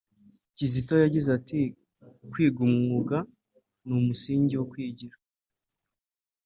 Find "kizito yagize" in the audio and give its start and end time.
0.55-1.29